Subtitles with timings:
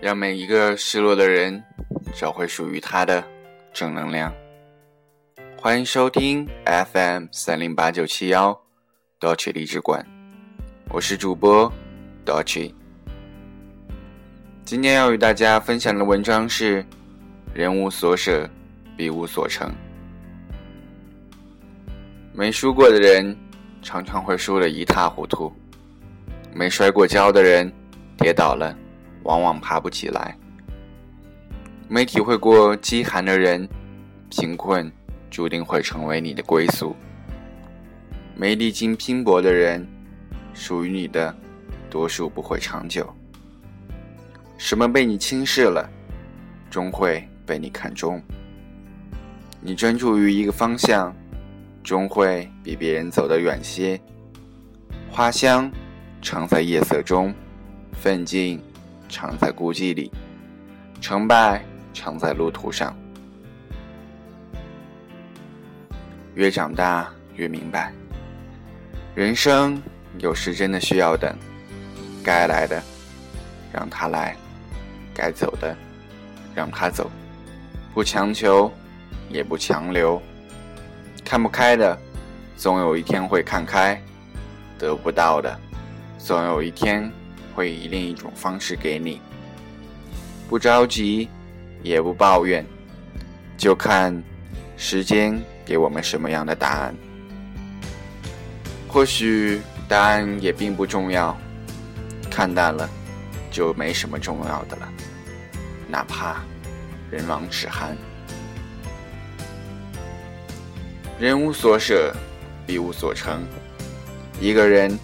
[0.00, 1.60] 让每一个失落的人
[2.14, 3.22] 找回属于他的
[3.72, 4.32] 正能量。
[5.56, 6.48] 欢迎收听
[6.92, 8.56] FM 三零八九七幺
[9.18, 10.04] d o c h 励志馆，
[10.90, 11.70] 我是主播
[12.24, 12.74] d o c h
[14.64, 16.84] 今天要与大家分享的文章是：
[17.52, 18.48] 人无所舍，
[18.96, 19.68] 必无所成。
[22.32, 23.36] 没输过的人，
[23.82, 25.52] 常常会输得一塌糊涂；
[26.54, 27.72] 没摔过跤的人，
[28.16, 28.72] 跌倒了。
[29.28, 30.34] 往往爬不起来。
[31.86, 33.68] 没体会过饥寒的人，
[34.30, 34.90] 贫困
[35.30, 36.96] 注定会成为你的归宿。
[38.34, 39.86] 没历经拼搏的人，
[40.54, 41.34] 属于你的，
[41.90, 43.06] 多数不会长久。
[44.56, 45.88] 什么被你轻视了，
[46.70, 48.22] 终会被你看中。
[49.60, 51.14] 你专注于一个方向，
[51.82, 54.00] 终会比别人走得远些。
[55.10, 55.70] 花香
[56.22, 57.34] 常在夜色中，
[57.92, 58.58] 奋进。
[59.08, 60.12] 常在孤寂里，
[61.00, 61.64] 成败
[61.94, 62.96] 常在路途上。
[66.34, 67.92] 越长大越明白，
[69.14, 69.82] 人生
[70.18, 71.34] 有时真的需要等，
[72.22, 72.80] 该来的
[73.72, 74.36] 让他来，
[75.14, 75.74] 该走的
[76.54, 77.10] 让他走，
[77.92, 78.70] 不强求，
[79.30, 80.20] 也不强留。
[81.24, 81.98] 看不开的，
[82.56, 83.96] 总有一天会看开；
[84.78, 85.58] 得不到的，
[86.18, 87.10] 总有一天。
[87.58, 89.20] 会以另一种方式给你，
[90.48, 91.28] 不着急，
[91.82, 92.64] 也不抱怨，
[93.56, 94.22] 就看
[94.76, 96.94] 时间给我们什么样的答案。
[98.86, 101.36] 或许答案也并不重要，
[102.30, 102.88] 看淡了，
[103.50, 104.88] 就没什么重要的了。
[105.88, 106.36] 哪怕
[107.10, 107.96] 人亡齿寒，
[111.18, 112.14] 人无所舍，
[112.64, 113.44] 必无所成。
[114.40, 114.96] 一个人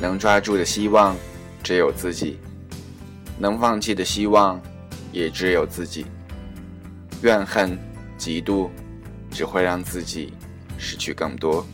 [0.00, 1.14] 能抓住的希望。
[1.62, 2.38] 只有自己
[3.38, 4.60] 能放弃的希望，
[5.12, 6.06] 也只有自己。
[7.22, 7.78] 怨恨、
[8.18, 8.70] 嫉妒，
[9.30, 10.32] 只会让自己
[10.78, 11.66] 失去更多。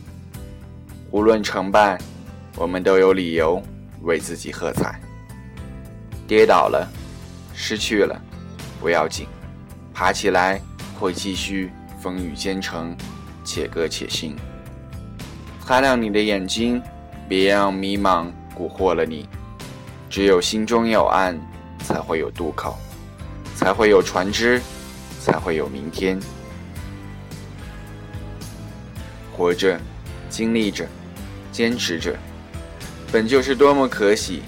[1.09, 1.97] 无论成败，
[2.55, 3.63] 我们都有理由
[4.01, 4.99] 为自己喝彩。
[6.27, 6.85] 跌倒了，
[7.53, 8.21] 失去了，
[8.81, 9.25] 不要紧，
[9.93, 10.61] 爬起来
[10.99, 12.93] 会继续风雨兼程，
[13.45, 14.35] 且歌且行。
[15.61, 16.81] 擦亮你的眼睛，
[17.29, 19.27] 别让迷茫蛊惑了你。
[20.09, 21.39] 只有心中有岸，
[21.83, 22.77] 才会有渡口，
[23.55, 24.61] 才会有船只，
[25.21, 26.19] 才会有明天。
[29.35, 29.79] 活着，
[30.29, 30.87] 经历着，
[31.51, 32.15] 坚持着，
[33.11, 34.41] 本就是多么可喜。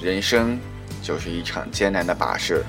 [0.00, 0.58] 人生
[1.02, 2.62] 就是一场艰难的跋涉，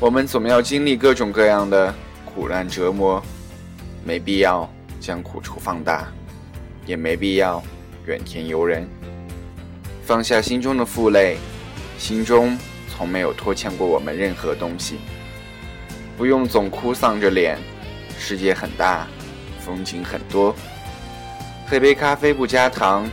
[0.00, 3.22] 我们总要经历各种各样的苦难折磨，
[4.04, 4.68] 没必要
[5.00, 6.08] 将苦处放大，
[6.86, 7.62] 也没必要
[8.06, 8.88] 怨天尤人。
[10.06, 11.38] 放下心中的负累，
[11.98, 12.58] 心中
[12.90, 14.98] 从没有拖欠过我们任何东西。
[16.16, 17.58] 不用总哭丧着脸，
[18.18, 19.06] 世界很大，
[19.58, 20.54] 风景很多。
[21.66, 23.10] 喝杯咖啡不加糖，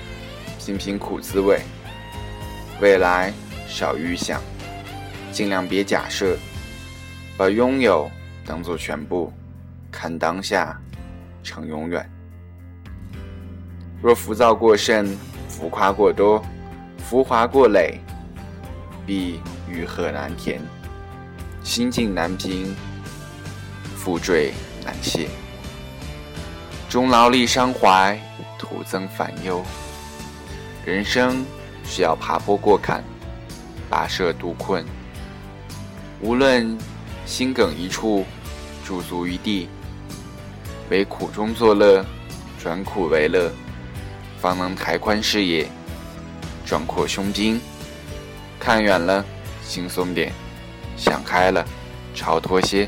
[0.60, 1.62] 品品苦滋味。
[2.82, 3.32] 未来
[3.70, 4.42] 少预想，
[5.32, 6.36] 尽量别假设，
[7.38, 8.12] 把拥有
[8.46, 9.32] 当做全部，
[9.90, 10.78] 看当下
[11.42, 12.06] 成永远。
[14.02, 16.44] 若浮躁过甚，浮夸过多。
[17.12, 18.00] 浮华过累，
[19.06, 20.62] 必欲壑难填；
[21.62, 22.74] 心境难平，
[23.98, 24.54] 负坠
[24.86, 25.28] 难卸。
[26.88, 28.18] 终劳力伤怀，
[28.58, 29.62] 徒增烦忧。
[30.86, 31.46] 人生
[31.84, 33.04] 需要爬坡过坎，
[33.90, 34.86] 跋涉渡困。
[36.22, 36.78] 无论
[37.26, 38.24] 心梗一处，
[38.86, 39.68] 驻足于地，
[40.90, 42.06] 唯苦中作乐，
[42.58, 43.52] 转苦为乐，
[44.40, 45.70] 方能抬宽视野。
[46.72, 47.60] 壮阔胸襟，
[48.58, 49.26] 看远了，
[49.68, 50.30] 轻松点；
[50.96, 51.66] 想开了，
[52.16, 52.88] 超脱些。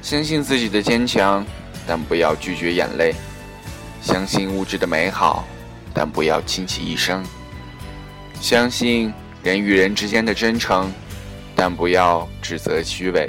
[0.00, 1.44] 相信自己的坚强，
[1.88, 3.12] 但不要拒绝眼泪；
[4.00, 5.44] 相信物质的美好，
[5.92, 7.20] 但不要倾其一生；
[8.40, 10.88] 相信人与人之间的真诚，
[11.56, 13.28] 但不要指责虚伪；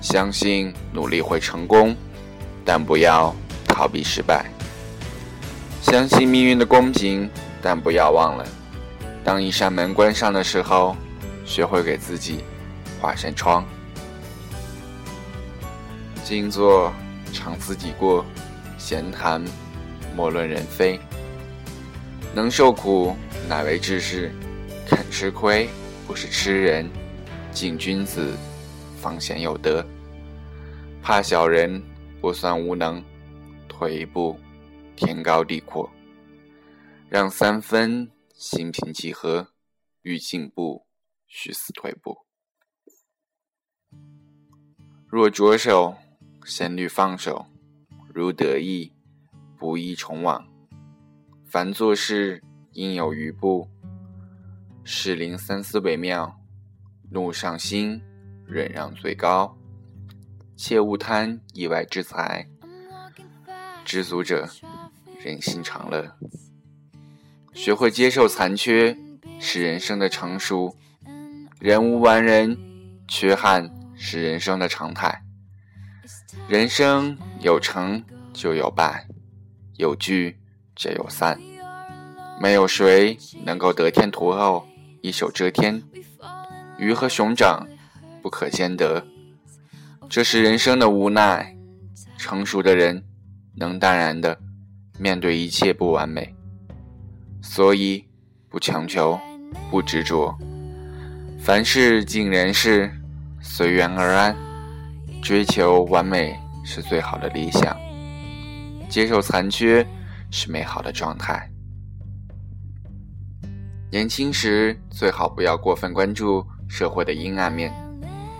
[0.00, 1.94] 相信努力会成功，
[2.64, 3.32] 但不要
[3.68, 4.44] 逃避失败；
[5.80, 7.30] 相信命运的公平，
[7.62, 8.44] 但不要忘了。
[9.24, 10.94] 当一扇门关上的时候，
[11.46, 12.44] 学会给自己
[13.00, 13.64] 画扇窗。
[16.22, 16.92] 静坐
[17.32, 18.24] 常自己过，
[18.76, 19.42] 闲谈
[20.14, 21.00] 莫论人非。
[22.34, 23.16] 能受苦
[23.48, 24.30] 乃为志士，
[24.86, 25.68] 肯吃亏
[26.06, 26.88] 不是吃人。
[27.50, 28.34] 敬君子，
[29.00, 29.84] 方显有德。
[31.02, 31.82] 怕小人
[32.20, 33.02] 不算无能，
[33.68, 34.38] 退一步
[34.96, 35.88] 天高地阔。
[37.08, 38.13] 让三分。
[38.36, 39.52] 心平气和，
[40.02, 40.86] 欲进步，
[41.28, 42.26] 须思退步。
[45.06, 45.96] 若着手，
[46.44, 47.46] 先虑放手；
[48.12, 48.92] 如得意，
[49.56, 50.44] 不宜重往。
[51.44, 52.42] 凡做事，
[52.72, 53.68] 应有余步。
[54.82, 56.40] 适龄三思为妙。
[57.12, 58.02] 怒上心，
[58.44, 59.56] 忍让最高。
[60.56, 62.48] 切勿贪意外之财。
[63.84, 64.48] 知足者，
[65.20, 66.18] 人心常乐。
[67.54, 68.96] 学会接受残缺，
[69.38, 70.76] 是人生的成熟。
[71.60, 72.58] 人无完人，
[73.06, 75.22] 缺憾是人生的常态。
[76.48, 79.06] 人生有成就有败，
[79.76, 80.36] 有聚
[80.74, 81.40] 就有散。
[82.40, 84.66] 没有谁能够得天独厚，
[85.00, 85.80] 一手遮天。
[86.76, 87.66] 鱼和熊掌
[88.20, 89.06] 不可兼得，
[90.10, 91.56] 这是人生的无奈。
[92.18, 93.04] 成熟的人
[93.54, 94.40] 能淡然的
[94.98, 96.34] 面对一切不完美，
[97.46, 98.02] 所以
[98.48, 99.20] 不强求，
[99.70, 100.34] 不执着。
[101.38, 102.90] 凡事尽人事，
[103.42, 104.34] 随缘而安。
[105.22, 107.76] 追求完美是最好的理想，
[108.88, 109.86] 接受残缺
[110.30, 111.48] 是美好的状态。
[113.90, 117.72] 年轻时最好不要过分关注社会的阴暗面，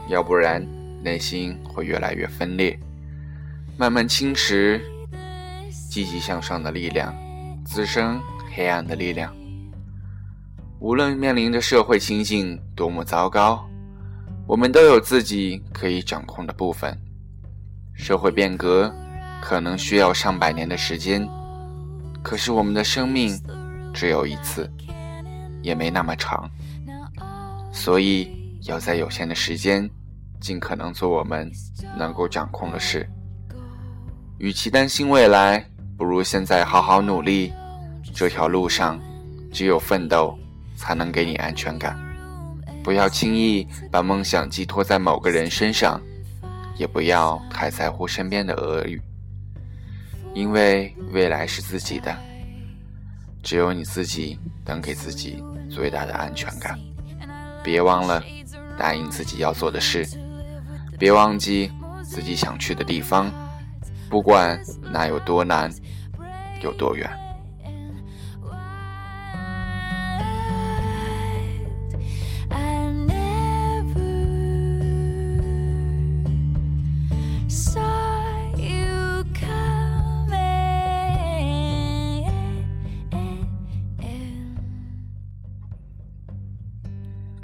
[0.08, 0.66] 要不然
[1.02, 2.78] 内心会越来越分裂，
[3.76, 4.80] 慢慢侵蚀
[5.90, 7.14] 积极向上的力量，
[7.64, 8.20] 滋生
[8.54, 9.34] 黑暗的力量。
[10.80, 13.64] 无论面临着社会情境多么糟糕，
[14.46, 16.96] 我们都有自己可以掌控的部分。
[17.94, 18.94] 社会变革
[19.40, 21.28] 可能需要上百年的时间，
[22.22, 23.38] 可是我们的生命
[23.92, 24.70] 只有一次。
[25.62, 26.46] 也没那么长，
[27.72, 28.30] 所以
[28.64, 29.88] 要在有限的时间，
[30.38, 31.50] 尽可能做我们
[31.96, 33.08] 能够掌控的事。
[34.36, 35.64] 与其担心未来，
[35.96, 37.50] 不如现在好好努力。
[38.12, 39.00] 这条路上，
[39.52, 40.36] 只有奋斗
[40.76, 41.98] 才能给你安全感。
[42.82, 46.00] 不要轻易把梦想寄托在某个人身上，
[46.76, 49.00] 也不要太在乎身边的俄语，
[50.34, 52.14] 因为未来是自己的，
[53.42, 55.42] 只有你自己能给自己。
[55.70, 56.78] 最大的安全感，
[57.64, 58.22] 别忘了
[58.78, 60.06] 答应自己要做的事，
[60.98, 61.72] 别忘记
[62.04, 63.32] 自己想去的地方，
[64.08, 64.60] 不管
[64.92, 65.72] 那有多难，
[66.62, 67.10] 有多远。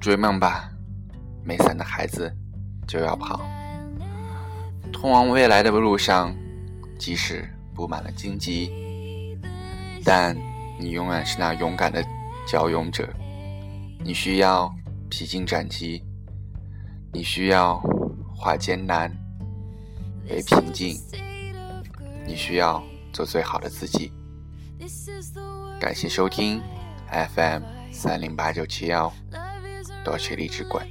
[0.01, 0.71] 追梦吧，
[1.45, 2.35] 没伞的孩子
[2.89, 3.41] 就要跑。
[4.91, 6.35] 通往未来的路上，
[6.99, 9.39] 即使布满了荆棘，
[10.03, 10.35] 但
[10.79, 12.03] 你永远是那勇敢的
[12.47, 13.09] 骁勇者。
[14.03, 14.75] 你需要
[15.11, 16.03] 披荆斩棘，
[17.13, 17.79] 你需要
[18.35, 19.15] 化艰难
[20.31, 20.99] 为平静，
[22.27, 22.83] 你需要
[23.13, 24.11] 做最好的自己。
[25.79, 26.63] 感谢收听
[27.35, 27.63] FM
[27.93, 29.13] 三零八九七幺。
[30.03, 30.87] 多谢荔枝馆，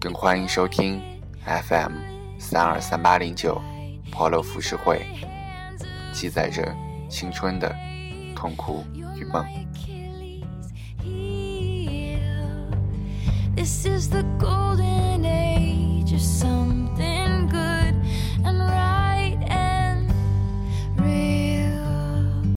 [0.00, 1.00] 更欢迎收听
[1.44, 1.92] FM
[2.38, 3.62] 三二三八零九
[4.10, 5.06] 破楼浮世绘，
[6.12, 6.74] 记载着
[7.08, 7.72] 青春的
[8.34, 8.84] 痛苦
[9.16, 9.46] 与梦。
[13.54, 17.01] This is the golden age of something